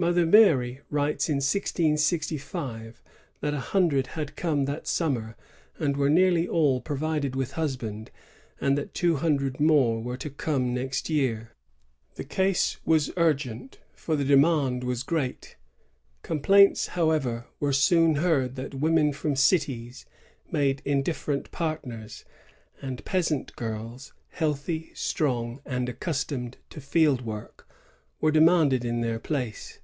Mother 0.00 0.24
Mary 0.26 0.80
writes 0.90 1.28
in 1.28 1.38
1665 1.38 3.02
that 3.40 3.52
a 3.52 3.58
hundred 3.58 4.06
had 4.06 4.36
come 4.36 4.64
that 4.66 4.86
summer, 4.86 5.36
and 5.76 5.96
were 5.96 6.08
nearly 6.08 6.46
all 6.46 6.80
provided 6.80 7.34
with 7.34 7.54
husbands, 7.54 8.12
and 8.60 8.78
that 8.78 8.94
two 8.94 9.16
hundred 9.16 9.58
more 9.58 10.00
were 10.00 10.16
to 10.18 10.30
come 10.30 10.72
next 10.72 11.10
year. 11.10 11.50
The 12.14 12.22
case 12.22 12.76
was 12.84 13.10
urgent, 13.16 13.80
for 13.92 14.14
the 14.14 14.24
demand 14.24 14.84
was 14.84 15.02
great. 15.02 15.56
Complaints, 16.22 16.86
however, 16.94 17.46
were 17.58 17.72
soon 17.72 18.14
heard 18.14 18.54
that 18.54 18.74
women 18.74 19.12
from 19.12 19.34
cities 19.34 20.06
made 20.48 20.80
indifferent 20.84 21.50
partners; 21.50 22.24
and 22.80 23.04
peasant 23.04 23.56
girls, 23.56 24.12
healthy, 24.28 24.92
strong, 24.94 25.60
and 25.66 25.88
accustomed 25.88 26.56
to 26.70 26.80
field 26.80 27.22
work, 27.22 27.68
were 28.20 28.30
demanded 28.30 28.84
in 28.84 29.00
their 29.00 29.18
place. 29.18 29.80